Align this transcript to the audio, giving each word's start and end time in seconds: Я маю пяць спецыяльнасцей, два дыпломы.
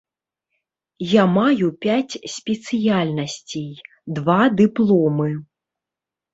Я 1.11 1.23
маю 1.37 1.67
пяць 1.85 2.19
спецыяльнасцей, 2.37 3.69
два 4.19 4.41
дыпломы. 4.65 5.31